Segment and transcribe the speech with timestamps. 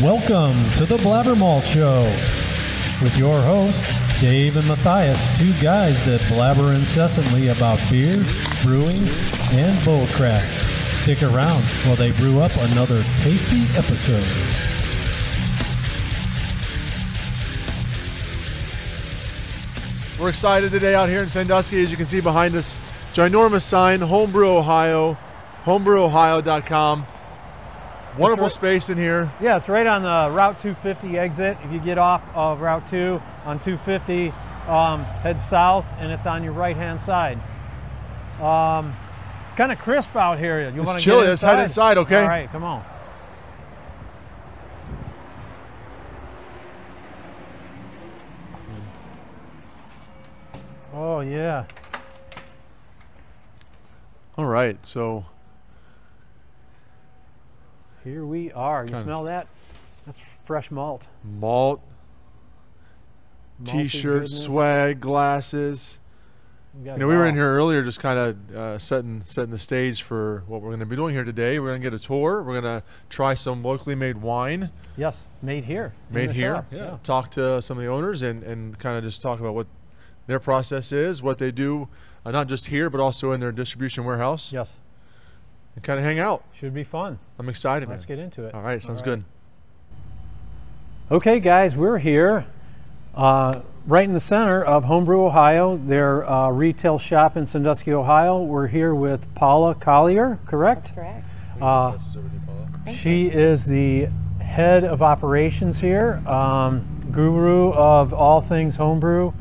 [0.00, 2.00] Welcome to the Blabbermalt Show
[3.02, 3.80] with your hosts,
[4.20, 8.14] Dave and Matthias, two guys that blabber incessantly about beer,
[8.62, 8.96] brewing,
[9.52, 10.40] and bullcrap.
[10.40, 14.26] Stick around while they brew up another tasty episode.
[20.20, 21.80] We're excited today out here in Sandusky.
[21.82, 22.78] As you can see behind us,
[23.12, 25.16] ginormous sign, Homebrew Ohio,
[25.64, 27.06] homebrewOhio.com.
[28.18, 28.52] Wonderful right.
[28.52, 29.32] space in here.
[29.40, 31.56] Yeah, it's right on the Route 250 exit.
[31.64, 34.28] If you get off of Route 2 on 250,
[34.68, 37.38] um, head south, and it's on your right-hand side.
[38.38, 38.94] Um,
[39.46, 40.60] it's kind of crisp out here.
[40.60, 41.22] You It's want to chilly.
[41.22, 42.22] Get Let's head inside, okay?
[42.22, 42.84] All right, come on.
[50.94, 51.64] Oh yeah.
[54.36, 55.24] All right, so
[58.04, 58.82] Here we are.
[58.84, 59.46] You Kinda- smell that?
[60.06, 61.06] That's fresh malt.
[61.24, 61.80] malt,
[63.62, 64.44] Malty t-shirt, goodness.
[64.44, 65.98] swag, glasses.
[66.74, 69.58] We You know, we were in here earlier, just kind of uh, setting setting the
[69.58, 71.58] stage for what we're going to be doing here today.
[71.60, 72.42] We're going to get a tour.
[72.42, 74.70] We're going to try some locally made wine.
[74.96, 75.92] Yes, made here.
[76.10, 76.54] made here.
[76.56, 76.96] shop, Yeah.
[77.02, 79.66] Talk to some of the owners and, and kind of just talk about what
[80.26, 81.88] their process is, what they do,
[82.24, 84.72] uh, not just here, but also in their distribution warehouse, Yes.
[85.74, 86.44] And kind of hang out.
[86.58, 87.18] Should be fun.
[87.38, 88.16] I'm excited, Let's man.
[88.16, 88.54] get into it.
[88.54, 89.04] All right, sounds right.
[89.06, 89.24] good.
[91.10, 92.46] Okay, guys, we're here
[93.14, 98.42] uh, right in the center of Homebrew, Ohio, their uh, retail shop in Sandusky, Ohio.
[98.42, 100.94] We're here with Paula Collier, correct?
[100.94, 101.24] Correct.
[101.60, 101.98] Uh,
[102.94, 104.08] she is the
[104.40, 109.32] head of operations here, um, guru of all things homebrew,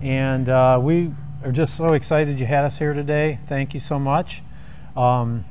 [0.00, 1.12] and uh, we
[1.44, 3.38] are just so excited you had us here today.
[3.48, 4.42] Thank you so much.
[4.96, 5.44] Um,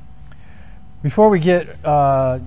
[1.05, 2.39] before we get uh,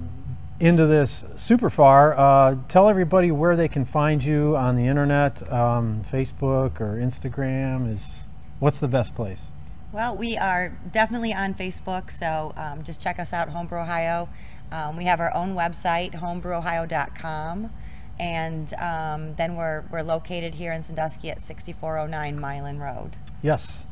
[0.59, 5.41] into this super far, uh, tell everybody where they can find you on the internet,
[5.53, 7.89] um, Facebook or Instagram.
[7.89, 8.27] Is
[8.59, 9.45] what's the best place?
[9.93, 14.29] Well, we are definitely on Facebook, so um, just check us out, Homebrew Ohio.
[14.73, 17.71] Um, we have our own website, homebrewohio.com,
[18.19, 23.15] and um, then we're, we're located here in Sandusky at 6409 Milan Road.
[23.41, 23.87] Yes.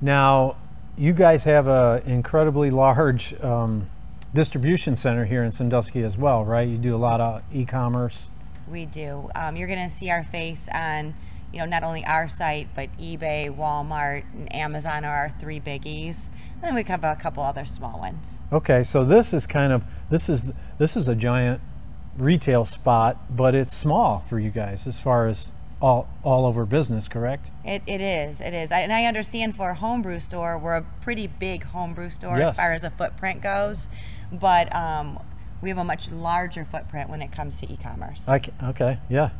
[0.00, 0.56] Now,
[0.96, 3.88] you guys have an incredibly large um,
[4.34, 6.66] distribution center here in Sandusky as well, right?
[6.66, 8.28] You do a lot of e-commerce.
[8.68, 9.28] We do.
[9.34, 11.14] Um, you're going to see our face on,
[11.52, 16.28] you know, not only our site, but eBay, Walmart, and Amazon are our three biggies.
[16.54, 18.40] And then we have a couple other small ones.
[18.52, 21.60] Okay, so this is kind of this is this is a giant
[22.16, 27.08] retail spot, but it's small for you guys as far as all all over business,
[27.08, 27.50] correct?
[27.64, 28.70] It, it is, it is.
[28.72, 32.50] I, and I understand for a homebrew store, we're a pretty big homebrew store Yes.
[32.52, 33.88] as far as a footprint goes,
[34.32, 35.18] but um,
[35.60, 38.28] we have a much larger footprint when it comes to e-commerce.
[38.28, 39.30] I ca- okay, yeah.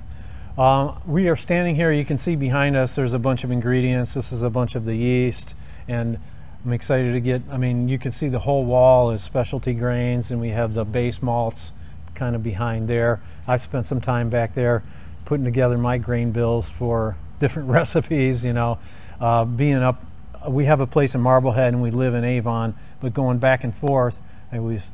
[0.59, 1.93] Um, we are standing here.
[1.93, 2.95] You can see behind us.
[2.97, 4.13] There's a bunch of ingredients.
[4.13, 5.55] This is a bunch of the yeast,
[5.89, 6.19] and
[6.65, 7.43] I'm excited to get.
[7.51, 10.85] I mean, you can see the whole wall is specialty grains, and we have the
[10.85, 11.73] base malts
[12.15, 13.21] kind of behind there.
[13.47, 14.83] I've spent some time back there
[15.25, 18.45] putting together my grain bills for different recipes.
[18.45, 18.79] You know,
[19.21, 20.05] uh, being up.
[20.49, 23.73] We have a place in Marblehead, and we live in Avon, but going back and
[23.73, 24.91] forth, I was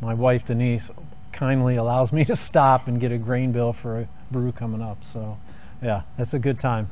[0.00, 0.90] my wife Denise
[1.32, 5.04] kindly allows me to stop and get a grain bill for a brew coming up.
[5.04, 5.38] So,
[5.82, 6.90] yeah, that's a good time.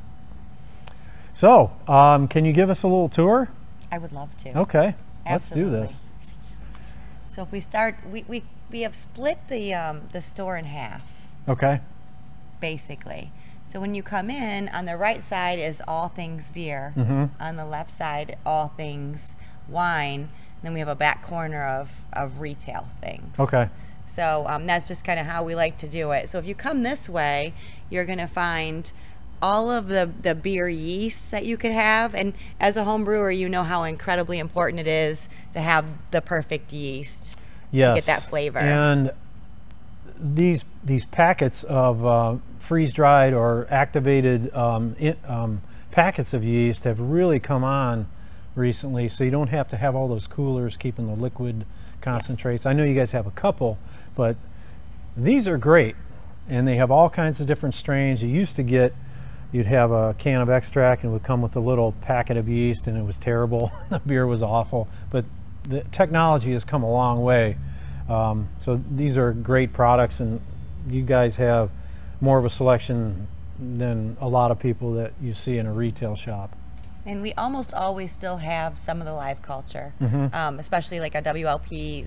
[1.35, 3.49] So, um, can you give us a little tour?
[3.91, 4.59] I would love to.
[4.59, 4.95] Okay,
[5.27, 5.99] let's do this.
[7.29, 11.20] So if we start, we, we, we have split the, um, the store in half.
[11.49, 11.81] Okay,
[12.61, 13.33] basically.
[13.65, 16.93] So when you come in, on the right side is all things beer.
[16.97, 17.27] Mm-hmm.
[17.41, 19.37] On the left side, all things
[19.69, 20.29] wine.
[20.63, 23.39] Then we have a back corner of, of retail things.
[23.39, 23.69] Okay.
[24.07, 26.29] So um, that's just kind of how we like to do it.
[26.29, 27.55] So if you come this way,
[27.91, 28.93] you're going to find
[29.41, 32.15] all of the, the beer yeasts that you could have.
[32.15, 36.21] And as a home brewer, you know how incredibly important it is to have the
[36.21, 37.39] perfect yeast
[37.71, 37.89] yes.
[37.89, 38.59] to get that flavor.
[38.59, 39.13] And
[40.21, 46.85] these these packets of uh, freeze dried or activated um, in, um, packets of yeast
[46.85, 48.07] have really come on
[48.55, 49.09] recently.
[49.09, 51.67] So you don't have to have all those coolers keeping the liquid
[52.01, 52.67] concentrates.
[52.67, 53.79] I know you guys have a couple,
[54.15, 54.37] but
[55.17, 55.97] these are great,
[56.49, 58.23] and they have all kinds of different strains.
[58.23, 58.95] You used to get
[59.53, 62.49] you'd have a can of extract and it would come with a little packet of
[62.49, 65.25] yeast and it was terrible the beer was awful but
[65.65, 67.57] the technology has come a long way
[68.11, 70.41] um, so these are great products and
[70.89, 71.71] you guys have
[72.21, 73.27] more of a selection
[73.59, 76.57] than a lot of people that you see in a retail shop
[77.07, 80.35] And we almost always still have some of the live culture, Mm-hmm.
[80.35, 82.05] um, especially like a WLP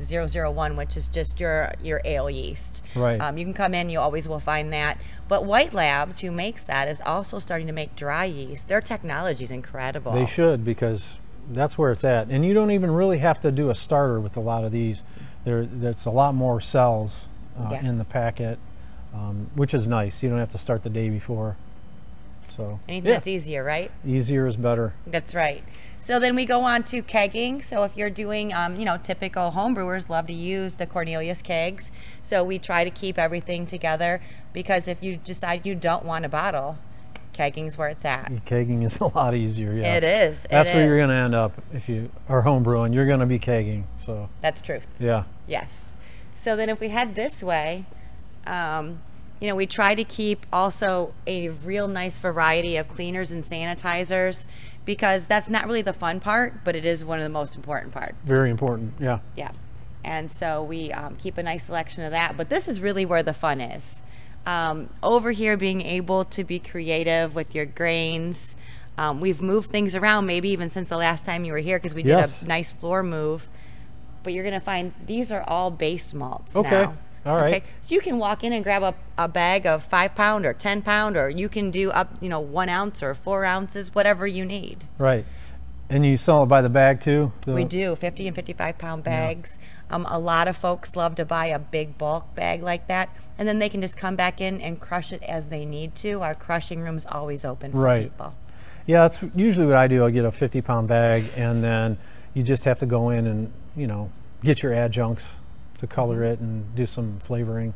[0.53, 2.83] 001, which is just your your ale yeast.
[2.95, 3.19] Right.
[3.19, 5.01] Um, you can come in, you always will find that.
[5.27, 8.67] But White Labs, who makes that, is also starting to make dry yeast.
[8.67, 10.11] Their technology is incredible.
[10.13, 11.17] They should because
[11.55, 12.29] that's where it's at.
[12.29, 15.03] And you don't even really have to do a starter with a lot of these.
[15.45, 17.27] There, there's a lot more cells
[17.59, 17.83] uh, Yes.
[17.83, 18.57] in the packet,
[19.13, 20.23] um, which is nice.
[20.23, 21.57] You don't have to start the day before.
[22.49, 23.91] So Anything yeah, that's easier, right?
[24.05, 24.93] easier is better.
[25.07, 25.63] That's right.
[25.97, 27.63] So then we go on to kegging.
[27.63, 31.91] So if you're doing, um, you know, typical homebrewers love to use the Cornelius kegs.
[32.21, 34.21] So we try to keep everything together
[34.53, 36.77] because if you decide you don't want a bottle,
[37.33, 38.31] kegging's where it's at.
[38.45, 39.73] Kegging is a lot easier.
[39.73, 40.45] Yeah, It is.
[40.45, 42.93] It That's where you're going to end up if you are homebrewing.
[42.93, 43.83] You're going to be kegging.
[43.99, 44.87] So That's truth.
[44.99, 45.93] yeah, Yes.
[46.35, 47.85] So then if we head this way,
[48.45, 48.99] um,
[49.39, 54.47] you know, we try to keep also a real nice variety of cleaners and sanitizers
[54.85, 57.93] because that's not really the fun part, but it is one of the most important
[57.93, 58.13] parts.
[58.25, 58.93] very important.
[58.99, 59.51] Yeah, Yeah.
[60.05, 62.35] And so we um, keep a nice selection of that.
[62.35, 64.01] But this is really where the fun is.
[64.45, 68.55] Um, over here, being able to be creative with your grains.
[68.97, 71.95] Um, we've moved things around, maybe even since the last time you were here, because
[71.95, 72.41] we did Yes.
[72.41, 73.49] a nice floor move.
[74.21, 76.69] But you're going to find these are all base malts Okay.
[76.69, 76.97] now.
[77.25, 77.55] All right.
[77.55, 77.63] Okay.
[77.81, 80.81] So you can walk in and grab a, a bag of five pound or 10
[80.81, 84.43] pound, or you can do up, you know, one ounce or four ounces, whatever you
[84.45, 84.83] need.
[84.97, 85.25] right.
[85.89, 87.33] And you sell it by the bag too.
[87.45, 89.59] The- We do 50 and 55 pound bags.
[89.89, 93.47] Um, a lot of folks love to buy a big bulk bag like that, and
[93.47, 96.21] then they can just come back in and crush it as they need to.
[96.21, 98.03] Our crushing room's always open for Right.
[98.03, 98.35] people.
[98.85, 100.03] Yeah, that's usually what I do.
[100.05, 101.97] I get a 50 pound bag, and then
[102.33, 104.09] you just have to go in and you know
[104.43, 105.35] get your adjuncts
[105.79, 106.33] to color Mm-hmm.
[106.33, 107.73] it and do some flavoring.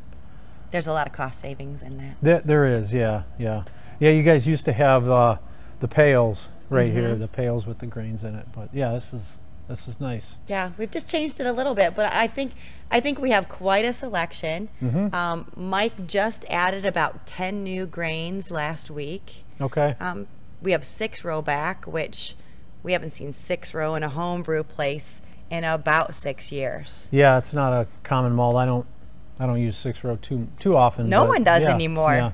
[0.71, 2.18] There's a lot of cost savings in that.
[2.21, 3.63] There, there is, yeah, yeah,
[4.00, 4.10] yeah.
[4.10, 5.38] You guys used to have uh,
[5.80, 7.21] the pails right here, Mm-hmm.
[7.21, 8.48] the pails with the grains in it.
[8.53, 10.38] But yeah, this is this is nice.
[10.48, 12.54] Yeah, we've just changed it a little bit, but I think
[12.90, 14.69] I think we have quite a selection.
[14.81, 15.14] Mm-hmm.
[15.14, 19.44] Um, Mike just added about 10 new grains last week.
[19.60, 19.96] Okay.
[20.00, 20.28] Um,
[20.62, 22.36] we have six row back, which
[22.84, 27.10] we haven't seen six row in a homebrew place in about six years.
[27.12, 28.56] yeah, it's not a common malt.
[28.56, 28.86] I don't
[29.40, 31.10] I don't use six row too too often.
[31.10, 32.13] No one does yeah, anymore.
[32.13, 32.31] Yeah,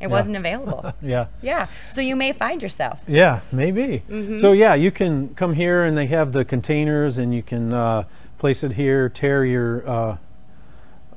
[0.00, 0.92] It wasn't available.
[1.02, 1.26] yeah.
[1.40, 1.68] yeah.
[1.90, 3.00] So you may find yourself.
[3.08, 4.02] Yeah, maybe.
[4.08, 4.40] Mm-hmm.
[4.40, 8.04] So yeah, you can come here and they have the containers, and you can uh,
[8.38, 10.16] place it here, tear your uh,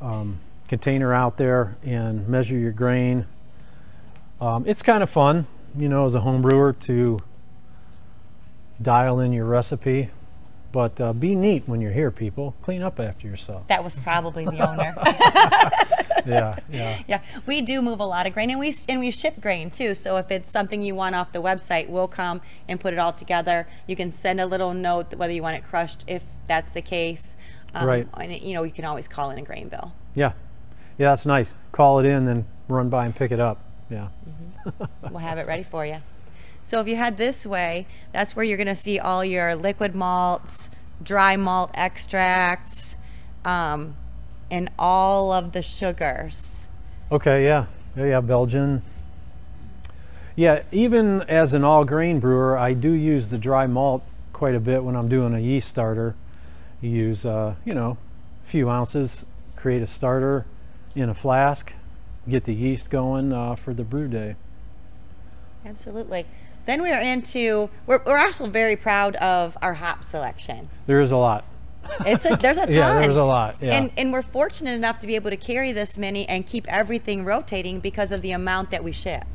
[0.02, 3.26] um, container out there, and measure your grain.
[4.40, 5.48] Um, it's kind of fun,
[5.78, 7.20] you know, as a home brewer to
[8.82, 10.10] dial in your recipe.
[10.72, 12.56] But uh, be neat when you're here, people.
[12.62, 13.68] Clean up after yourself.
[13.68, 14.96] That was probably the owner.
[16.30, 17.02] yeah, yeah.
[17.08, 19.96] yeah, we do move a lot of grain, and we and we ship grain too.
[19.96, 23.12] So if it's something you want off the website, we'll come and put it all
[23.12, 23.68] together.
[23.88, 27.36] You can send a little note whether you want it crushed, if that's the case.
[27.74, 28.08] Um, Right.
[28.18, 29.94] And you know, you can always call in a grain bill.
[30.16, 30.34] Yeah,
[30.98, 31.54] yeah, that's nice.
[31.72, 33.64] Call it in, then run by and pick it up.
[33.90, 34.10] Yeah.
[35.02, 35.98] We'll have it ready for you.
[36.62, 39.96] So if you head this way, that's where you're going to see all your liquid
[39.96, 40.70] malts,
[41.02, 42.98] dry malt extracts,
[43.46, 43.96] um,
[44.52, 46.68] and all of the sugars.
[47.12, 47.66] Okay, yeah.
[47.96, 48.82] Yeah, yeah, Belgian.
[50.36, 54.60] Yeah, even as an all grain brewer, I do use the dry malt quite a
[54.60, 56.16] bit when I'm doing a yeast starter.
[56.82, 57.98] You use, uh, you know,
[58.46, 59.26] a few ounces,
[59.56, 60.46] create a starter
[60.96, 61.74] in a flask,
[62.28, 64.36] get the yeast going uh, for the brew day.
[65.66, 66.26] Absolutely.
[66.66, 70.70] Then we are into, we're, we're also very proud of our hop selection.
[70.86, 71.44] There is a lot.
[72.06, 72.74] It's a, there's a ton.
[72.74, 73.58] Yeah, there's a lot.
[73.62, 73.74] Yeah.
[73.76, 77.26] And, and we're fortunate enough to be able to carry this many and keep everything
[77.26, 79.26] rotating because of the amount that we ship.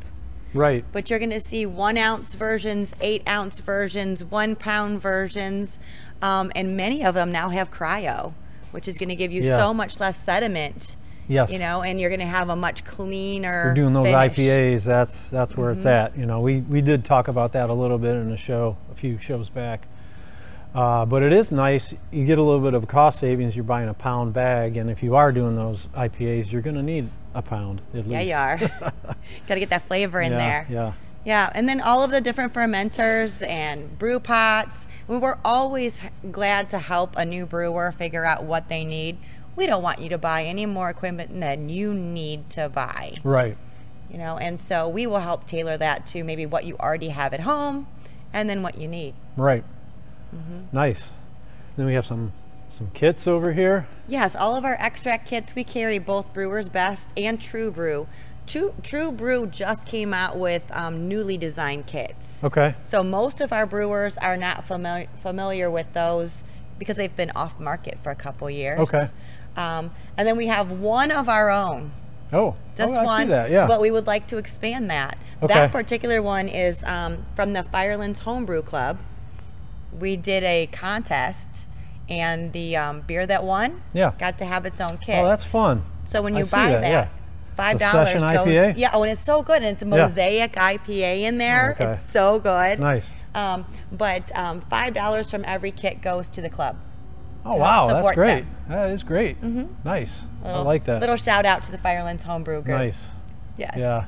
[0.54, 0.84] right.
[0.92, 5.78] but you're going to see one ounce versions, eight ounce versions, one pound versions,
[6.22, 8.32] um, and many of them now have cryo,
[8.70, 9.56] which is going to give you Yeah.
[9.58, 10.96] so much less sediment.
[11.26, 11.50] Yes.
[11.50, 13.68] You know, and you're going to have a much cleaner.
[13.68, 14.36] We're doing those finish.
[14.36, 14.84] IPAs.
[14.84, 16.14] That's that's where it's Mm-hmm.
[16.14, 16.18] at.
[16.18, 18.94] You know, we we did talk about that a little bit in a show a
[18.94, 19.86] few shows back.
[20.74, 21.94] Uh, but it is nice.
[22.10, 23.54] You get a little bit of cost savings.
[23.54, 26.82] You're buying a pound bag, and if you are doing those IPAs, you're going to
[26.82, 28.08] need a pound at least.
[28.08, 28.58] Yeah, you are.
[29.46, 30.66] Got to get that flavor in yeah, there.
[30.68, 30.92] Yeah.
[31.24, 34.86] Yeah, and then all of the different fermenters and brew pots.
[35.08, 36.00] We We're always
[36.30, 39.16] glad to help a new brewer figure out what they need.
[39.56, 43.14] We don't want you to buy any more equipment than you need to buy.
[43.22, 43.56] Right.
[44.10, 47.32] you know and so we will help tailor that to maybe what you already have
[47.32, 47.86] at home
[48.32, 49.64] and then what you need Right.
[50.34, 50.76] Mm-hmm.
[50.76, 51.12] Nice.
[51.76, 52.32] Then we have some
[52.70, 53.86] some kits over here.
[54.08, 58.08] yes all of our extract kits we carry both Brewer's Best and true brew
[58.46, 62.44] True, True Brew just came out with um, newly designed kits.
[62.44, 62.74] Okay.
[62.82, 66.44] So most of our brewers are not familiar familiar with those
[66.78, 68.80] because they've been off market for a couple years.
[68.80, 69.06] Okay.
[69.56, 71.92] Um, and then we have one of our own,
[72.34, 73.22] Oh, just oh, I one.
[73.22, 73.50] see that.
[73.50, 73.66] Yeah.
[73.66, 75.16] But we would like to expand that.
[75.42, 75.54] Okay.
[75.54, 78.98] That particular one is um, from the Firelands Homebrew Club.
[79.98, 81.68] We did a contest,
[82.08, 84.12] and the um, beer that won Yeah.
[84.18, 85.16] got to have its own kit.
[85.22, 85.84] oh, that's fun.
[86.04, 87.08] So when you see buy that, that, yeah.
[87.54, 88.22] five dollars goes.
[88.22, 88.74] IPA?
[88.76, 89.56] Yeah, oh, and it's so good.
[89.58, 91.72] And it's a mosaic IPA in there.
[91.80, 91.92] okay.
[91.92, 92.78] It's so good.
[92.80, 93.10] Nice.
[93.34, 96.76] Um, but um, five dollars from every kit goes to the club.
[97.46, 98.40] Oh wow, that's great.
[98.44, 98.48] them.
[98.68, 99.42] That is great.
[99.84, 100.22] Nice.
[100.42, 101.00] I Little- like that.
[101.00, 102.78] Little shout out to the Firelands Homebrew Group.
[102.78, 103.06] nice.
[103.56, 103.74] Yes.
[103.76, 104.06] Yeah.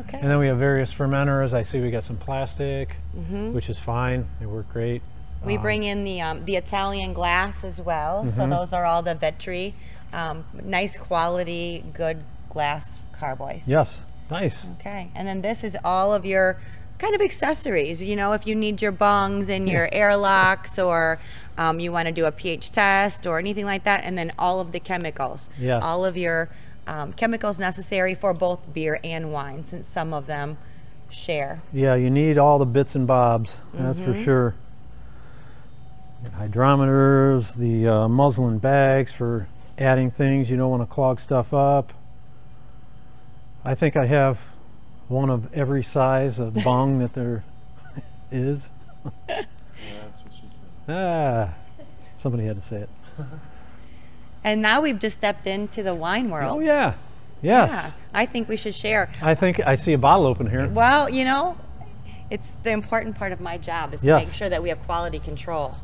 [0.00, 0.18] Okay.
[0.20, 1.52] And then we have various fermenters.
[1.52, 3.52] I see we got some plastic, Mm-hmm.
[3.52, 4.26] which is fine.
[4.40, 5.02] They work great.
[5.44, 8.24] we bring in the um, the Italian glass as well.
[8.24, 8.36] Mm-hmm.
[8.36, 9.74] So those are all the Vetri,
[10.12, 13.68] um, nice quality, good glass carboys.
[13.68, 14.00] Yes.
[14.30, 14.66] Nice.
[14.80, 16.58] Okay, and then this is all of your
[16.98, 18.02] kind of accessories.
[18.02, 21.18] You know, if you need your bungs and your airlocks, or
[21.58, 24.60] um, you want to do a pH test or anything like that, and then all
[24.60, 25.50] of the chemicals.
[25.58, 25.78] Yeah.
[25.80, 26.48] All of your
[26.86, 30.58] um, chemicals necessary for both beer and wine, since some of them
[31.10, 31.62] share.
[31.72, 33.58] Yeah, you need all the bits and bobs.
[33.72, 34.24] That's for Mm-hmm.
[34.24, 34.54] sure.
[36.38, 39.46] Hydrometers, the uh, muslin bags for
[39.78, 40.50] adding things.
[40.50, 41.92] You don't want to clog stuff up.
[43.64, 44.40] I think I have
[45.08, 47.44] one of every size of bong that there
[48.32, 48.70] is.
[49.26, 49.46] That's
[50.22, 50.42] what she
[50.86, 50.94] said.
[50.94, 51.54] Ah,
[52.16, 52.88] somebody had to say it.
[54.44, 56.52] And now we've just stepped into the wine world.
[56.56, 56.94] Oh yeah,
[57.42, 57.70] yes.
[57.72, 59.10] Yeah, I think we should share.
[59.22, 60.68] I think I see a bottle open here.
[60.68, 61.56] Well, you know,
[62.30, 64.26] it's the important part of my job is to Yes.
[64.26, 65.74] make sure that we have quality control.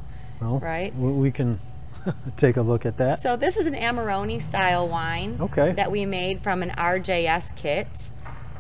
[0.41, 0.95] Well, Right.
[0.95, 1.59] We we can
[2.37, 3.19] take a look at that.
[3.21, 5.73] So this is an Amarone style wine Okay.
[5.73, 8.11] that we made from an RJS kit.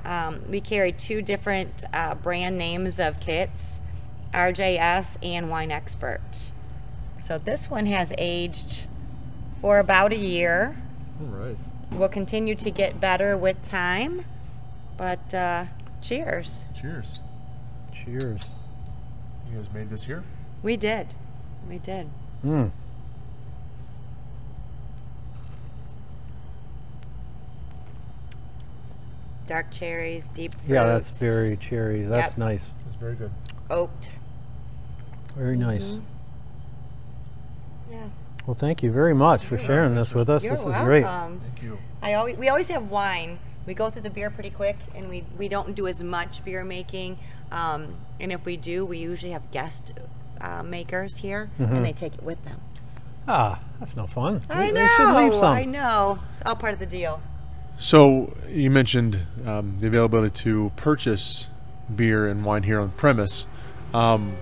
[0.04, 3.80] Um, we carry two different uh, brand names of kits,
[4.32, 6.50] RJS and Winexpert.
[7.18, 8.86] So this one has aged
[9.60, 10.76] for about a year.
[11.20, 11.56] All right.
[11.92, 14.24] We'll continue to get better with time,
[14.96, 15.64] but uh,
[16.00, 16.64] cheers.
[16.80, 17.20] Cheers.
[17.92, 18.48] Cheers.
[19.50, 20.22] You guys made this here?
[20.62, 21.08] We did.
[21.68, 22.08] We did.
[22.44, 22.70] Mm.
[29.46, 30.68] Dark cherries, deep fruits.
[30.68, 32.02] Yeah, that's very cherry.
[32.02, 32.38] That's Yep.
[32.38, 32.72] nice.
[32.86, 33.30] It's very good.
[33.68, 34.10] oaked.
[35.36, 35.92] Very nice.
[35.92, 36.02] Mm-hmm.
[37.92, 38.08] Yeah.
[38.50, 40.42] Well, thank you very much for sharing this with us.
[40.42, 40.84] You're this is welcome.
[40.84, 41.04] great.
[41.04, 41.78] Thank you.
[42.02, 43.38] I always we always have wine.
[43.64, 46.64] We go through the beer pretty quick, and we we don't do as much beer
[46.64, 47.16] making.
[47.52, 49.92] Um, and if we do, we usually have guest
[50.40, 51.76] uh, makers here, Mm-hmm.
[51.76, 52.60] and they take it with them.
[53.28, 54.42] Ah, that's no fun.
[54.50, 54.80] I They- know.
[54.80, 55.56] They should leave some.
[55.56, 56.18] I know.
[56.28, 57.22] It's all part of the deal.
[57.78, 61.46] So you mentioned um, the availability to purchase
[61.94, 63.46] beer and wine here on premise,
[63.94, 64.34] um,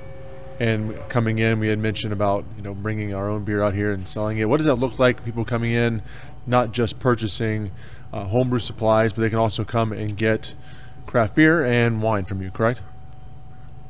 [0.61, 3.93] and coming in, we had mentioned about you know bringing our own beer out here
[3.93, 4.49] and selling it.
[4.49, 5.25] What does that look like?
[5.25, 6.03] People coming in,
[6.47, 7.71] not just purchasing
[8.13, 10.55] uh, homebrew supplies, but they can also come and get
[11.07, 12.51] craft beer and wine from you.
[12.51, 12.83] Correct?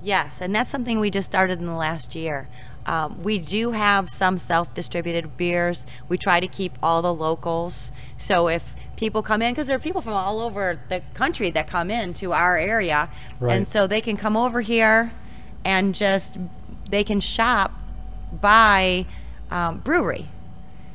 [0.02, 2.48] Yes, and that's something we just started in the last year.
[2.87, 5.84] Um, we do have some self-distributed beers.
[6.08, 7.92] We try to keep all the locals.
[8.16, 11.66] So if people come in, because there are people from all over the country that
[11.66, 13.10] come in to our area,
[13.40, 13.56] Right.
[13.56, 15.12] and so they can come over here
[15.64, 16.38] and just
[16.88, 17.73] they can shop
[18.40, 19.07] by
[19.50, 20.28] um, brewery.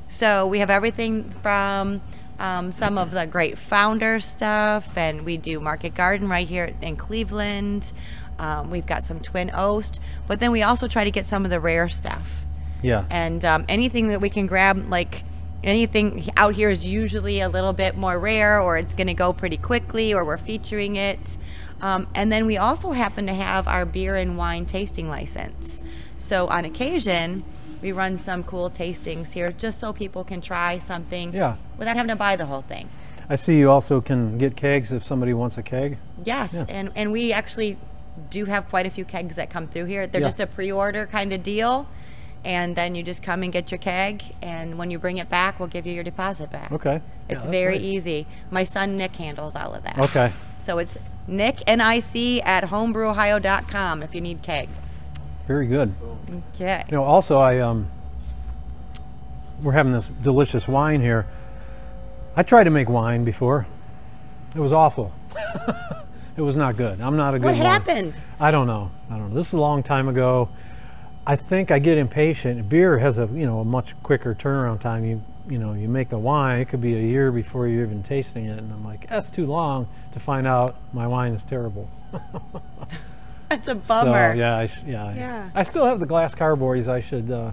[0.08, 2.02] So we have everything from
[2.40, 6.96] um, some of the great founder stuff, and we do Market Garden right here in
[6.96, 7.94] Cleveland.
[8.40, 11.52] Um, we've got some Twin Oast, but then we also try to get some of
[11.52, 12.46] the rare stuff.
[12.82, 13.06] Yeah.
[13.10, 15.24] And um, anything that we can grab, like
[15.63, 19.34] anything out here is usually a little bit more rare, or it's going to go
[19.34, 21.38] pretty quickly, or we're featuring it.
[21.82, 25.82] Um, and then we also happen to have our beer and wine tasting license.
[26.17, 27.43] So on occasion,
[27.82, 31.55] we run some cool tastings here just so people can try something Yeah.
[31.77, 32.88] without having to buy the whole thing.
[33.29, 35.98] I see you also can get kegs if somebody wants a keg.
[36.24, 36.65] Yes, Yeah.
[36.70, 37.77] and, and we actually
[38.29, 40.08] do have quite a few kegs that come through here.
[40.08, 40.27] They're Yeah.
[40.27, 41.88] just a pre-order kind of deal,
[42.46, 45.60] and then you just come and get your keg, and when you bring it back,
[45.60, 46.72] we'll give you your deposit back.
[46.72, 47.02] Okay.
[47.30, 47.84] It's that's very nice.
[47.84, 48.28] easy.
[48.52, 49.98] My son Nick handles all of that.
[49.98, 50.34] Okay.
[50.60, 50.98] So it's
[51.28, 55.06] Nick N-I-C at homebrewOhio.com if you need kegs.
[55.48, 55.94] Very good.
[56.54, 56.84] Okay.
[56.90, 57.90] You know, also I um,
[59.62, 61.26] we're having this delicious wine here.
[62.36, 63.68] I tried to make wine before.
[64.56, 65.14] It was awful.
[66.38, 67.00] it was not good.
[67.02, 68.22] I'm not a good What wine- happened?
[68.40, 68.92] I don't know.
[69.10, 69.36] I don't know.
[69.36, 70.50] This is a long time ago.
[71.25, 72.68] I think I get impatient.
[72.68, 75.06] Beer has a you know a much quicker turnaround time.
[75.06, 78.01] You you know, you make the wine, it could be a year before you're even
[78.01, 78.58] tasting it.
[78.58, 81.89] And I'm like, that's too long to find out my wine is terrible.
[83.50, 84.34] That's a bummer.
[84.34, 85.50] So, yeah, I sh- yeah, Yeah.
[85.53, 86.88] I still have the glass carboys.
[86.88, 87.51] I should uh,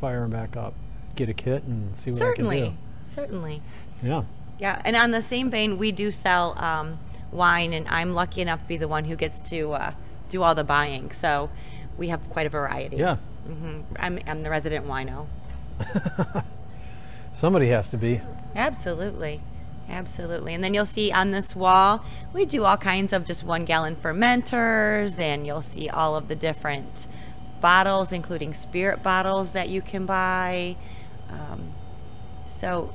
[0.00, 0.74] fire them back up,
[1.14, 3.62] get a kit, and see what certainly, I can certainly.
[4.02, 4.08] do.
[4.08, 4.22] Yeah.
[4.58, 6.98] Yeah, and on the same vein, we do sell um,
[7.32, 9.92] wine, and I'm lucky enough to be the one who gets to uh,
[10.28, 11.10] do all the buying.
[11.12, 11.48] So
[11.98, 12.96] we have quite a variety.
[12.96, 13.16] Yeah.
[13.46, 15.26] hmm I'm, I'm the resident wino.
[17.32, 18.20] Somebody has to be.
[18.54, 19.42] Absolutely.
[19.88, 20.54] Absolutely.
[20.54, 23.96] And then you'll see on this wall, we do all kinds of just one gallon
[23.96, 27.08] fermenters, and you'll see all of the different
[27.60, 30.76] bottles, including spirit bottles that you can buy.
[31.28, 31.72] Um,
[32.44, 32.94] so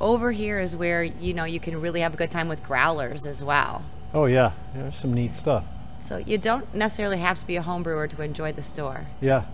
[0.00, 3.24] over here is where you know you can really have a good time with growlers
[3.24, 3.84] as well.
[4.12, 5.64] Oh yeah, there's some neat stuff.
[6.02, 9.06] So you don't necessarily have to be a home brewer to enjoy the store.
[9.20, 9.44] Yeah.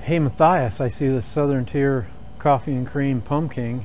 [0.00, 3.84] Hey Matthias, I see the Southern Tier Coffee and Cream Pumpkin.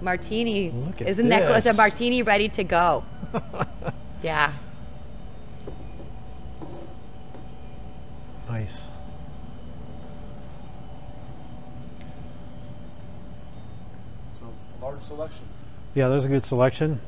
[0.00, 1.54] Martini, Look at isn't that cool?
[1.56, 3.04] It's a martini ready to go.
[4.22, 4.52] yeah.
[8.48, 8.88] Nice.
[14.38, 15.44] So, large selection.
[15.94, 17.00] Yeah, there's a good selection.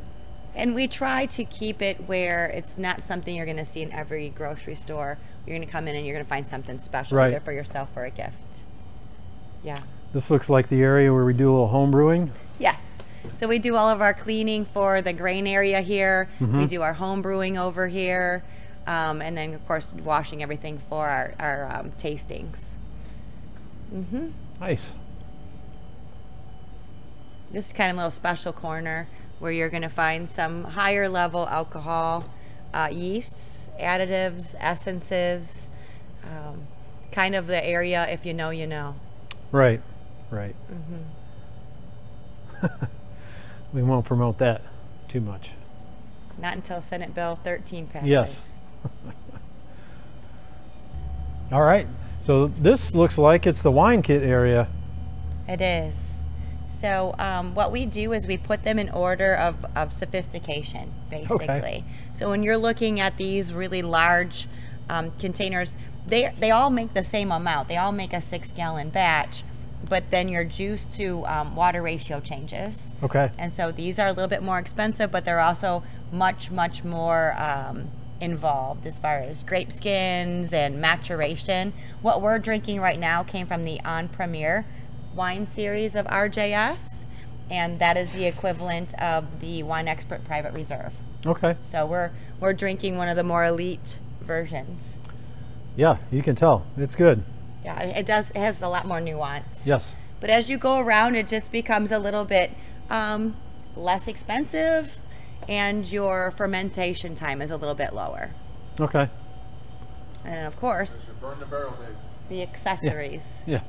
[0.55, 3.93] And we try to keep it where it's not something you're going to see in
[3.93, 5.19] every grocery store.
[5.47, 7.29] You're going to come in and you're going to find something special Right.
[7.33, 8.65] either for yourself or a gift.
[9.63, 9.83] Yeah.
[10.13, 12.33] This looks like the area where we do a little home brewing.
[12.59, 12.99] Yes.
[13.35, 16.29] So we do all of our cleaning for the grain area here.
[16.41, 18.43] We do our home brewing over here.
[18.87, 22.71] Um, and then, of course, washing everything for our, our um, tastings.
[23.95, 24.29] Mm-hmm.
[24.61, 24.91] Nice.
[27.53, 29.09] This is kind of a little special corner
[29.39, 32.29] where you're going to find some higher level alcohol,
[32.75, 35.71] uh, yeasts, additives, essences,
[36.25, 36.67] um,
[37.13, 38.97] kind of the area if you know, you know.
[39.53, 39.81] Right.
[40.31, 40.55] Right.
[40.71, 41.03] Mm-hmm.
[43.73, 44.63] we won't promote that
[45.09, 45.53] too much.
[46.39, 48.09] Not until Senate Bill 13 passes.
[48.09, 48.57] Yes.
[51.53, 51.87] All right.
[52.21, 54.69] So this looks like it's the wine kit area.
[55.49, 56.18] It is.
[56.79, 61.85] So um, what we do is we put them in order of, of sophistication, basically.
[62.13, 64.47] So when you're looking at these really large
[64.89, 65.75] um, containers,
[66.07, 67.67] they they all make the same amount.
[67.67, 69.43] They all make a six gallon batch,
[69.89, 72.95] but then your juice to um, water ratio changes.
[73.03, 73.33] Okay.
[73.39, 77.35] And so these are a little bit more expensive, but they're also much, much more
[77.39, 81.73] um, involved as far as grape skins and maturation.
[82.03, 84.65] What we're drinking right now came from the En Primeur
[85.19, 87.05] wine series of RJS,
[87.51, 90.95] and that is the equivalent of the Winexpert Private Reserve.
[91.27, 91.57] Okay.
[91.61, 94.97] So we're we're drinking one of the more elite versions.
[95.77, 96.65] Yeah, you can tell.
[96.77, 97.25] It's good.
[97.65, 98.31] Yeah, it it does.
[98.31, 99.67] It has a lot more nuance.
[99.67, 99.91] Yes.
[100.21, 102.53] But as you go around, it just becomes a little bit
[102.89, 103.37] um,
[103.77, 104.99] less expensive,
[105.49, 108.35] and your fermentation time is a little bit lower.
[108.81, 109.09] Okay.
[110.25, 111.75] And of course, Burn the barrel,
[112.29, 113.43] the accessories.
[113.47, 113.55] Yeah.
[113.55, 113.63] Yeah,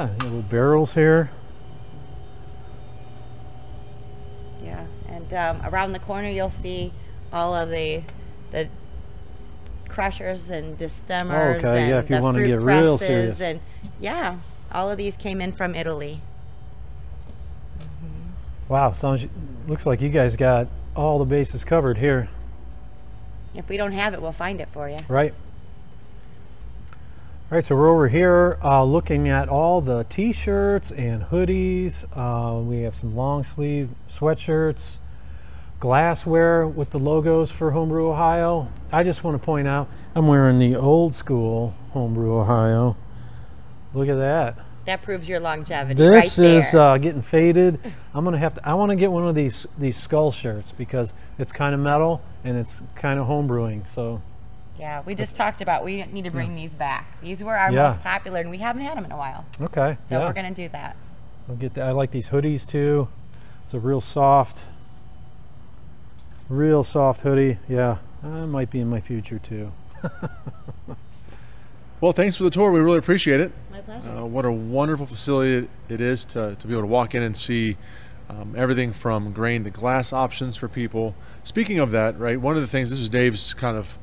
[0.00, 1.30] little barrels here.
[4.62, 6.92] Yeah, and um, around the corner you'll see
[7.32, 8.02] all of the
[8.50, 8.68] the
[9.88, 13.40] crushers and destemmers Okay, and yeah, if you the wanna fruit get real serious.
[13.40, 13.60] and
[14.00, 14.38] yeah,
[14.70, 16.20] all of these came in from Italy.
[18.68, 19.26] Wow, sounds
[19.66, 22.28] looks like you guys got all the bases covered here,
[23.54, 24.96] If we don't have it, we'll find it for you.
[25.08, 25.34] right?
[27.52, 32.06] All right, so we're over here uh, looking at all the t-shirts and hoodies.
[32.16, 34.96] Uh, we have some long sleeve sweatshirts,
[35.78, 38.72] glassware with the logos for Homebrew Ohio.
[38.90, 42.96] I just want to point out I'm wearing the old school Homebrew Ohio.
[43.92, 44.56] Look at that.
[44.86, 47.78] That proves your longevity This right is uh, getting faded.
[48.14, 48.66] I'm gonna have to.
[48.66, 52.22] I want to get one of these these skull shirts because it's kind of metal
[52.44, 53.86] and it's kind of homebrewing.
[53.86, 54.22] So
[54.78, 57.20] yeah, we just talked about we need to bring these back.
[57.22, 57.88] These were our Yeah.
[57.88, 59.44] most popular, and we haven't had them in a while.
[59.60, 60.96] okay, So yeah, we're gonna do that.
[61.48, 61.86] I'll get that.
[61.88, 63.08] I like these hoodies too.
[63.64, 64.64] It's a real soft,
[66.48, 67.58] real soft hoodie.
[67.68, 69.72] Yeah, that might be in my future too.
[72.00, 72.72] Well, thanks for the tour.
[72.72, 73.52] We really appreciate it.
[73.70, 74.08] My pleasure.
[74.08, 77.36] Uh, what a wonderful facility it is to, to be able to walk in and
[77.36, 77.76] see
[78.28, 81.14] um, everything from grain to glass options for people.
[81.44, 83.98] Speaking of that, right, one of the things, this is Dave's kind of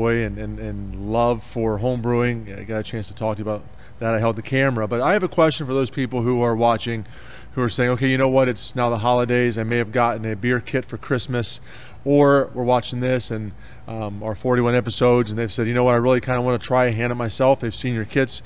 [0.00, 2.52] and, and, and love for home brewing.
[2.56, 3.64] I got a chance to talk to you about
[3.98, 4.14] that.
[4.14, 4.88] I held the camera.
[4.88, 7.06] But I have a question for those people who are watching
[7.52, 9.58] who are saying, okay, you know what, it's now the holidays.
[9.58, 11.60] I may have gotten a beer kit for Christmas.
[12.04, 13.52] Or we're watching this and
[13.86, 16.60] um, our 41 episodes, and they've said, you know what, I really kind of want
[16.60, 17.60] to try a hand at myself.
[17.60, 18.42] They've seen your kits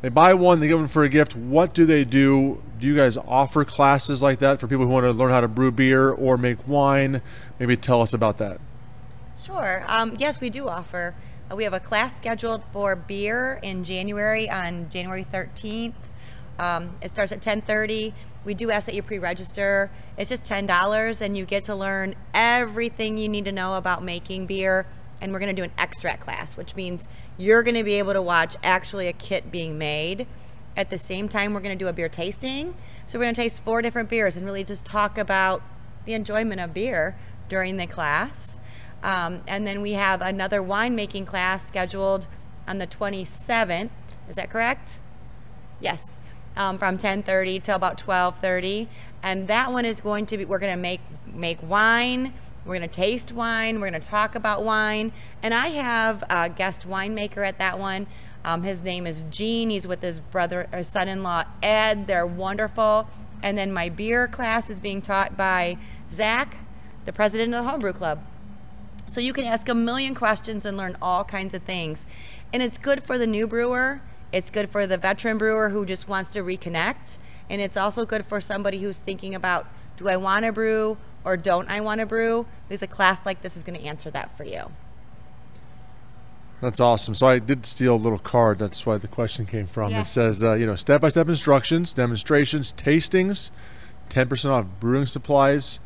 [0.00, 1.34] they buy one, they give them for a gift.
[1.34, 2.62] What do they do?
[2.78, 5.48] Do you guys offer classes like that for people who want to learn how to
[5.48, 7.20] brew beer or make wine?
[7.58, 8.60] Maybe tell us about that.
[9.48, 9.82] Sure.
[9.88, 11.14] Um, yes, we do offer.
[11.50, 15.94] Uh, we have a class scheduled for beer in January on January 13th.
[16.58, 18.12] Um, it starts at 10:30.
[18.44, 19.90] We do ask that you pre-register.
[20.18, 24.02] It's just ten dollars, and you get to learn everything you need to know about
[24.04, 24.86] making beer.
[25.22, 27.08] And we're going to do an extract class, which means
[27.38, 30.26] you're going to be able to watch actually a kit being made.
[30.76, 32.76] At the same time, we're going to do a beer tasting.
[33.06, 35.62] So we're going to taste four different beers and really just talk about
[36.04, 37.16] the enjoyment of beer
[37.48, 38.60] during the class.
[39.02, 42.26] Um, and then we have another winemaking class scheduled
[42.66, 43.90] on the 27th.
[44.28, 45.00] Is that correct?
[45.80, 46.18] Yes,
[46.56, 48.88] um, from 10:30 till about 12:30,
[49.22, 50.44] and that one is going to be.
[50.44, 52.34] We're going to make make wine.
[52.64, 53.80] We're going to taste wine.
[53.80, 58.06] We're going to talk about wine, and I have a guest winemaker at that one.
[58.44, 59.70] Um, his name is Gene.
[59.70, 62.06] He's with his brother or son-in-law Ed.
[62.06, 63.08] They're wonderful.
[63.42, 65.76] And then my beer class is being taught by
[66.12, 66.56] Zach,
[67.04, 68.20] the president of the Homebrew Club.
[69.08, 72.06] So you can ask a million questions and learn all kinds of things.
[72.52, 74.02] And it's good for the new brewer.
[74.32, 77.16] It's good for the veteran brewer who just wants to reconnect.
[77.48, 79.66] And it's also good for somebody who's thinking about
[79.96, 82.46] do I want to brew or don't I want to brew?
[82.68, 84.70] Because a class like this is going to answer that for you.
[86.60, 87.14] That's awesome.
[87.14, 88.58] So I did steal a little card.
[88.58, 89.92] That's why the question came from.
[89.92, 90.02] Yeah.
[90.02, 93.50] It says, uh, you know, step-by-step instructions, demonstrations, tastings,
[94.10, 95.80] 10% off brewing supplies.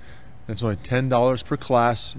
[0.49, 2.17] And it's only $10 per class.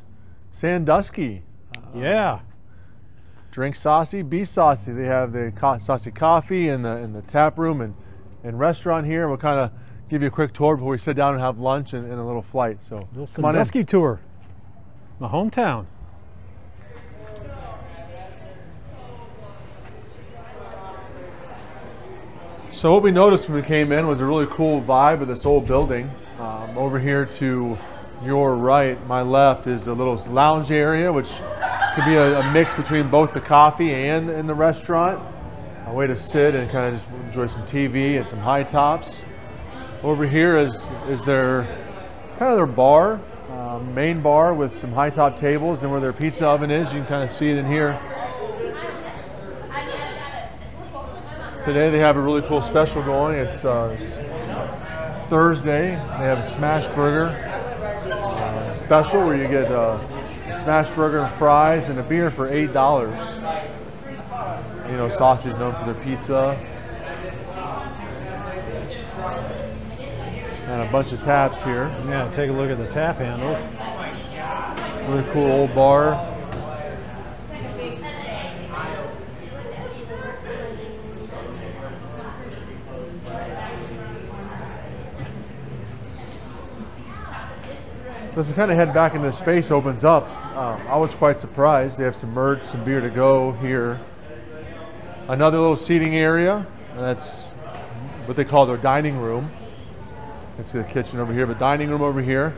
[0.52, 1.42] Sandusky.
[1.94, 2.40] Yeah.
[3.52, 4.92] Drink saucy, be saucy.
[4.92, 7.94] They have the co- saucy coffee in the in the tap room and,
[8.42, 9.28] and restaurant here.
[9.28, 9.70] We'll kind of
[10.08, 12.24] give you a quick tour before we sit down and have lunch and, and a
[12.24, 12.82] little flight.
[12.82, 13.86] So Little come on in.
[13.86, 14.20] Tour.
[15.20, 15.84] My hometown.
[22.72, 25.44] So what we noticed when we came in was a really cool vibe of this
[25.44, 26.10] old building.
[26.38, 27.76] Um, over here to
[28.24, 31.32] your right, my left, is a little lounge area, which
[31.94, 35.22] could be a, a mix between both the coffee and in the restaurant.
[35.86, 39.24] A way to sit and kind of just enjoy some TV and some high tops.
[40.02, 41.64] Over here is is their
[42.38, 46.12] kind of their bar, um, main bar with some high top tables, and where their
[46.12, 46.92] pizza oven is.
[46.92, 48.00] You can kind of see it in here.
[51.62, 53.38] Today they have a really cool special going.
[53.38, 55.90] It's, uh, it's Thursday.
[55.90, 59.98] They have a smash burger uh, special where you get uh,
[60.52, 63.36] a smash burger and fries and a beer for eight dollars.
[64.88, 66.58] You know, Saucy is known for their pizza
[70.66, 71.86] and a bunch of taps here.
[72.06, 73.58] Yeah, take a look at the tap handles.
[75.08, 76.28] Really cool old bar.
[88.34, 91.38] As we kind of head back into the space opens up, um, I was quite
[91.38, 91.98] surprised.
[91.98, 94.00] They have some merch, some beer to go here.
[95.28, 96.66] Another little seating area.
[96.96, 97.50] That's
[98.26, 99.50] what they call their dining room.
[99.54, 102.54] You can see the kitchen over here, but dining room over here.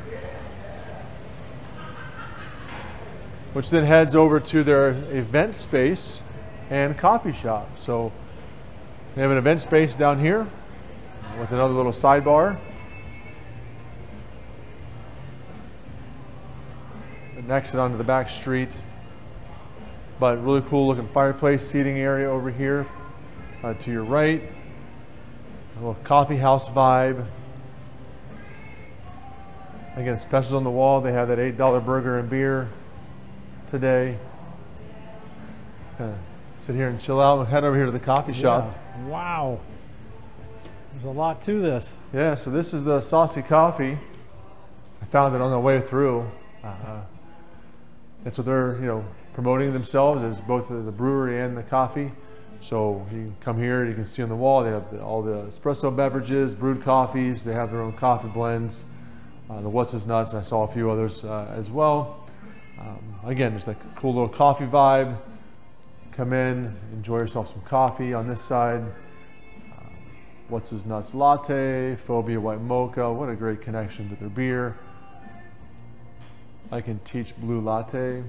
[3.55, 6.23] which then heads over to their event space
[6.71, 7.79] and coffee shop.
[7.79, 8.13] So
[9.15, 10.47] they have an event space down here
[11.39, 12.59] with another little sidebar.
[17.45, 18.71] And exit onto the back street.
[20.19, 22.87] But really cool looking fireplace seating area over here.
[23.63, 24.43] uh, to your right.
[25.77, 27.27] A little coffee house vibe.
[29.97, 31.03] Again, specials on the wall.
[31.03, 32.71] They have that $8 burger and beer
[33.71, 34.17] today.
[36.57, 38.75] Sit here and chill out and head over here to the coffee shop.
[38.97, 39.07] Yeah.
[39.07, 39.61] Wow.
[40.93, 41.99] There's a lot to this.
[42.15, 43.99] Yeah, so this is the Saucy Coffee.
[45.03, 46.27] I found it on the way through.
[46.63, 47.03] Uh,
[48.25, 52.11] that's what they're, you know, promoting themselves as both the, brewery and the coffee.
[52.61, 55.45] So you can come here, you can see on the wall, they have all the
[55.45, 58.87] espresso beverages, brewed coffees, they have their own coffee blends,
[59.51, 62.27] uh, the What's His Nuts, I saw a few others uh, as well.
[62.81, 65.19] Um, again, just like a cool little coffee vibe.
[66.13, 68.81] Come in, enjoy yourself some coffee on this side.
[68.81, 69.97] Um,
[70.49, 73.13] What's His Nuts latte, Phobia white mocha.
[73.13, 74.79] What a great connection to their beer.
[76.75, 78.25] I can teach blue latte.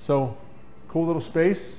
[0.00, 0.36] so,
[0.88, 1.76] cool little space.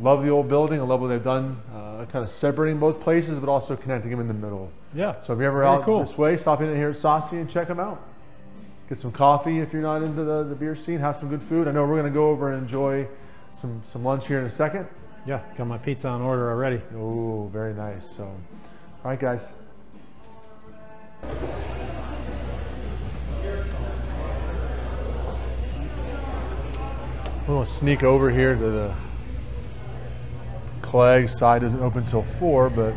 [0.00, 0.80] Love the old building.
[0.80, 4.18] I love what they've done, uh, kind of separating both places, but also connecting them
[4.18, 4.72] in the middle.
[4.92, 5.20] Yeah.
[5.20, 6.00] So if you're ever Very out cool.
[6.00, 8.02] this way, stop in here at Saucy and check them out.
[8.88, 10.98] Get some coffee if you're not into the, the beer scene.
[10.98, 11.68] Have some good food.
[11.68, 13.06] I know we're going to go over and enjoy
[13.54, 14.88] some, some lunch here in a second.
[15.26, 15.40] Yeah.
[15.56, 16.82] Got my pizza on order already.
[16.96, 18.06] Oh, very nice.
[18.06, 19.52] So, all right, guys.
[27.46, 28.94] We'll sneak over here to the
[30.80, 31.60] Clag side.
[31.60, 32.94] Doesn't open till four, but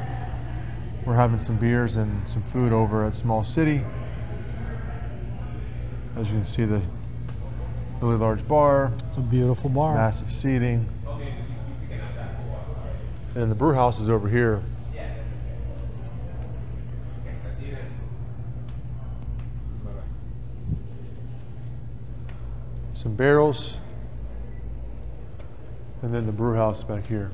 [1.06, 3.82] we're having some beers and some food over at Small City.
[6.16, 6.82] As you can see, the
[8.02, 9.96] really large bar, It's a beautiful bar.
[9.96, 10.88] massive seating.
[13.38, 14.63] And the brew house is over here.
[22.93, 23.78] Some barrels.
[26.02, 27.30] And then the brew house back here.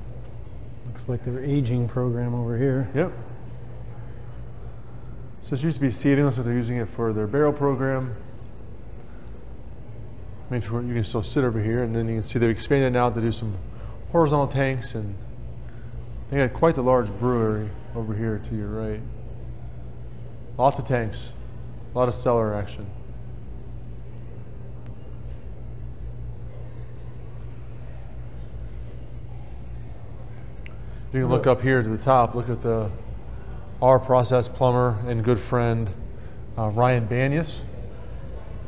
[0.87, 2.89] Looks like their aging program over here.
[2.93, 3.13] Yep.
[5.43, 8.13] So this used to be seating, so they're using it for their barrel program.
[10.49, 12.91] Make sure you can still sit over here, and then you can see they've expanded
[12.91, 13.55] now to do some
[14.11, 15.15] horizontal tanks, and
[16.33, 18.99] they got quite the large brewery over here to your right.
[20.57, 21.31] Lots of tanks,
[21.93, 22.87] a lot of cellar action.
[31.11, 32.33] You can look up here to the top.
[32.33, 32.89] Look at the
[33.79, 35.87] our process plumber and good friend
[36.57, 37.61] uh, Ryan Banyas.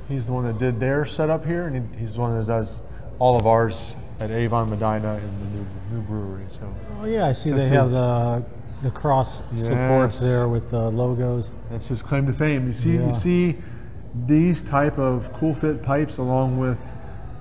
[0.07, 2.79] He's the one that did their setup here, and he, he's the one that does
[3.17, 6.45] all of ours at Avon Medina in the new, new brewery.
[6.47, 6.61] So
[7.01, 8.43] Oh yeah, I see they have his- the
[8.83, 9.67] the cross Yes.
[9.67, 11.51] supports there with the logos.
[11.71, 12.67] that's his claim to fame.
[12.67, 13.07] You see, Yeah.
[13.07, 13.57] you see
[14.27, 16.77] these type of cool fit pipes along with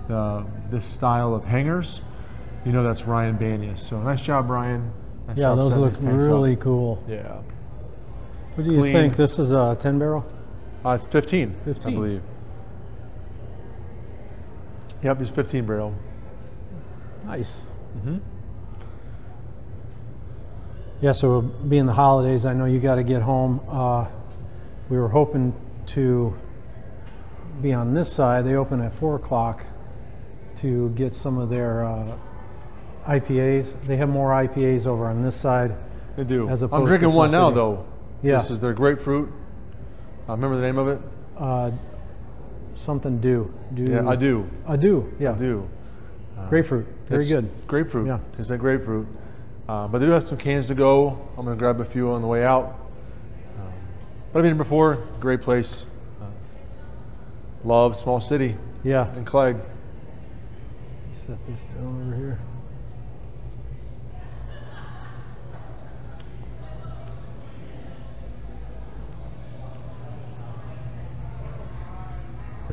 [0.08, 2.00] the, this style of hangers.
[2.64, 3.78] You know that's Ryan Banyas.
[3.80, 4.90] So nice job, Ryan.
[5.28, 6.30] Nice Yeah, job those look tanks up.
[6.30, 7.02] really cool.
[7.08, 7.36] Yeah.
[8.54, 8.92] What do you Clean.
[8.92, 9.16] think?
[9.16, 10.24] This is a 10 barrel?
[10.84, 11.92] Uh, it's 15, 15.
[11.92, 12.22] I believe.
[15.02, 15.94] Yep, it's 15 barrel.
[17.26, 17.62] Nice.
[18.04, 18.20] Mhm.
[21.00, 23.60] Yeah, so being the holidays, I know you got to get home.
[23.68, 24.06] Uh,
[24.88, 25.52] we were hoping
[25.86, 26.34] to
[27.60, 28.44] be on this side.
[28.44, 29.64] They open at 4 o'clock
[30.56, 32.16] to get some of their uh,
[33.06, 33.74] IPAs.
[33.84, 35.74] They have more IPAs over on this side.
[36.16, 36.48] They do.
[36.48, 37.56] As I'm opposed to drinking one now, City.
[37.56, 37.86] though.
[38.22, 38.38] Yeah.
[38.38, 39.30] This is their grapefruit.
[40.28, 41.00] I remember the name of it?
[41.36, 41.70] Uh,
[42.74, 43.52] something do.
[43.74, 44.48] do Yeah, I do.
[44.66, 45.32] I do, yeah.
[45.32, 45.68] I do.
[46.48, 46.86] Grapefruit.
[47.06, 47.48] Very good.
[47.66, 48.06] Grapefruit.
[48.06, 48.18] Yeah.
[48.38, 49.06] It's a grapefruit.
[49.68, 51.28] Uh, but they do have some cans to go.
[51.38, 52.64] I'm going to grab a few on the way out.
[53.58, 53.72] Um,
[54.32, 54.96] but I've been here before.
[55.20, 55.86] Great place.
[56.20, 56.26] Uh,
[57.64, 59.10] love Small City Yeah.
[59.14, 59.56] And Clag.
[61.12, 62.38] Set this down over here.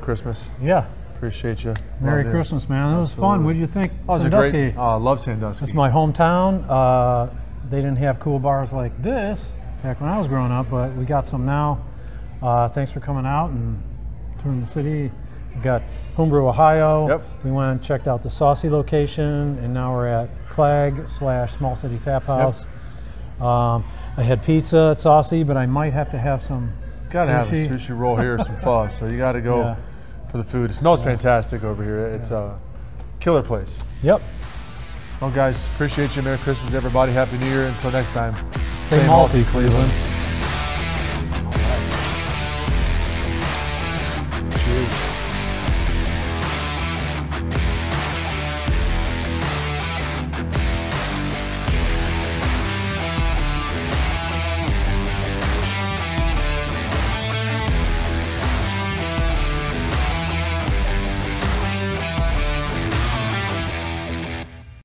[0.01, 0.49] Christmas.
[0.61, 0.87] Yeah.
[1.21, 1.75] Appreciate you.
[1.99, 2.33] Merry Love.
[2.33, 2.95] Christmas, man.
[2.95, 3.45] That was fun.
[3.45, 3.91] What do you think?
[4.09, 4.51] Oh, Sandusky?
[4.51, 4.75] great.
[4.75, 5.59] Oh, I love Sandusky.
[5.59, 6.67] That's my hometown.
[6.67, 7.31] Uh,
[7.69, 9.51] they didn't have cool bars like this
[9.83, 11.85] back when I was growing up, but we got some now.
[12.41, 13.79] Uh, thanks for coming out and
[14.41, 15.11] touring the city.
[15.55, 15.83] We got
[16.15, 17.07] Homebrew, Ohio.
[17.07, 17.21] Yep.
[17.43, 21.75] We went and checked out the Saucy location, and now we're at Clag slash Small
[21.75, 22.65] City Tap House.
[23.39, 23.83] Um,
[24.17, 26.73] I had pizza at Saucy, but I might have to have some
[27.11, 27.69] Gotta have a sushi.
[27.69, 28.87] sushi roll here, some pho.
[28.87, 29.75] So you got to go Yeah.
[30.31, 30.69] For the food.
[30.69, 32.05] It smells fantastic over here.
[32.07, 32.57] It's a
[33.19, 33.77] killer place.
[34.01, 34.21] Yep.
[35.19, 36.21] Well, guys, appreciate you.
[36.23, 37.11] Merry Christmas, everybody.
[37.11, 37.67] Happy New Year.
[37.67, 38.35] Until next time.
[38.87, 40.10] Stay malty, Cleveland.